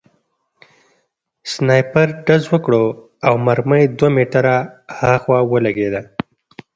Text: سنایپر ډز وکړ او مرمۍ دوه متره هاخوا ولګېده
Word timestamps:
سنایپر 1.51 2.07
ډز 2.25 2.43
وکړ 2.53 2.73
او 3.27 3.33
مرمۍ 3.45 3.83
دوه 3.97 4.09
متره 4.15 4.55
هاخوا 4.99 5.39
ولګېده 5.51 6.01